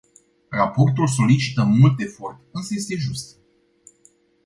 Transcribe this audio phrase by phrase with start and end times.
[0.51, 3.35] Raportul solicită mult efort, însă este just.